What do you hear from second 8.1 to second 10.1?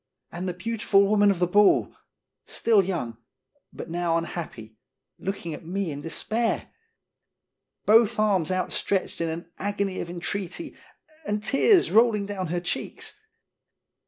arms outstretched in an agony of